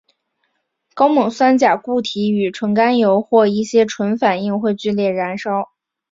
[0.95, 5.69] 高锰酸钾固体与纯甘油或一些醇反应会剧烈燃烧。